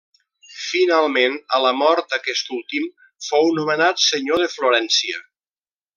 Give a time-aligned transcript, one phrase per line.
[0.67, 2.89] Finalment, a la mort d'aquest últim,
[3.29, 5.25] fou nomenat senyor de Florència.